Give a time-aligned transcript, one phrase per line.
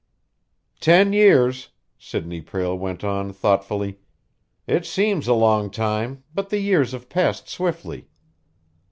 [0.79, 1.69] "Ten years,"
[1.99, 3.99] Sidney Prale went on thoughtfully.
[4.65, 8.07] "It seems a long time, but the years have passed swiftly."